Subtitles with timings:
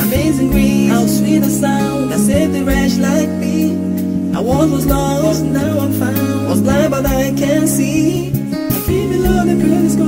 [0.00, 3.87] Amazing grace, how sweet the sound that saved the wretch like me.
[4.36, 6.48] I once was lost, now I'm found.
[6.48, 8.28] Was blind, but I can see.
[8.28, 10.07] I feel below the curtains.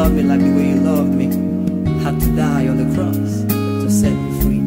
[0.00, 1.26] Love me like the way you love me?
[2.02, 4.60] Had to die on the cross to set me free.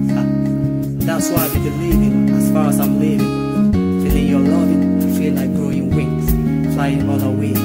[1.08, 3.74] That's why I be believing as far as I'm living.
[4.04, 6.30] Feeling your loving, I feel like growing wings,
[6.76, 7.63] flying on a wing.